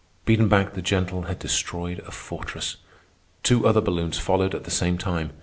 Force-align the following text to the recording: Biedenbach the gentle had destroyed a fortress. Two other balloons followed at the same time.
Biedenbach 0.25 0.73
the 0.73 0.81
gentle 0.81 1.21
had 1.29 1.37
destroyed 1.37 1.99
a 2.07 2.09
fortress. 2.09 2.77
Two 3.43 3.67
other 3.67 3.81
balloons 3.81 4.17
followed 4.17 4.55
at 4.55 4.63
the 4.63 4.71
same 4.71 4.97
time. 4.97 5.31